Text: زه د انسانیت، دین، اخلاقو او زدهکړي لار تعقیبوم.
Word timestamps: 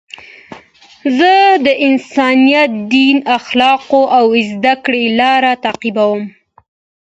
زه 1.17 1.33
د 1.65 1.67
انسانیت، 1.87 2.71
دین، 2.93 3.17
اخلاقو 3.37 4.01
او 4.17 4.25
زدهکړي 4.51 5.03
لار 5.19 5.43
تعقیبوم. 5.65 6.21